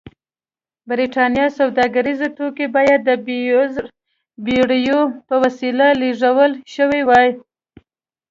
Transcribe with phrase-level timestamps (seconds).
[0.89, 3.09] برېټانیا سوداګریز توکي باید د
[4.45, 7.29] بېړیو په وسیله لېږدول شوي وای.